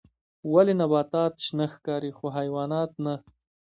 [0.53, 3.15] ولې نباتات شنه ښکاري خو حیوانات نه